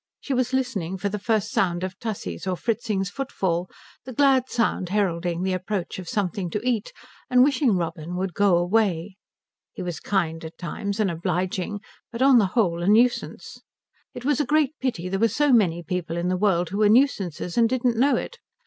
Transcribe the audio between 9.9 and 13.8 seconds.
kind at times and obliging, but on the whole a nuisance.